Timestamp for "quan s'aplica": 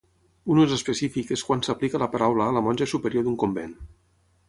1.51-2.03